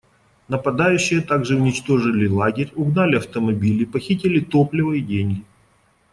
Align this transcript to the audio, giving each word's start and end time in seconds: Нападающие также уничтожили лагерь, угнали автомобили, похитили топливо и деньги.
Нападающие 0.47 1.21
также 1.21 1.55
уничтожили 1.55 2.27
лагерь, 2.27 2.71
угнали 2.73 3.17
автомобили, 3.17 3.85
похитили 3.85 4.39
топливо 4.39 4.93
и 4.93 5.01
деньги. 5.01 5.43